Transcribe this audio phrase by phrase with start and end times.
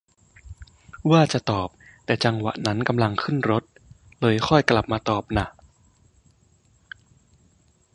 [1.11, 1.69] ว่าจะตอบ
[2.05, 3.63] แต่จังหวะนั้นกำลังขึ้นรถ
[4.21, 5.47] เลยค่อยกลับมาตอบน่ะ